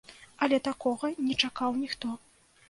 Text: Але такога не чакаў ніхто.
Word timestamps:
Але 0.45 0.57
такога 0.67 1.11
не 1.27 1.37
чакаў 1.45 1.79
ніхто. 1.83 2.17